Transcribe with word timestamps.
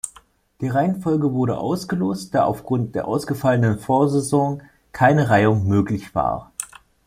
Die 0.61 0.67
Reihenfolge 0.67 1.31
wurde 1.31 1.59
ausgelost, 1.59 2.33
da 2.33 2.45
aufgrund 2.45 2.95
der 2.95 3.07
ausgefallenen 3.07 3.77
Vorsaison 3.77 4.63
keine 4.93 5.29
Reihung 5.29 5.67
möglich 5.67 6.15
war. 6.15 6.51